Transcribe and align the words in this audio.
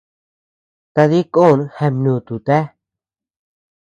Tadï 0.95 1.21
kon 1.35 1.59
jabnututa. 1.77 2.59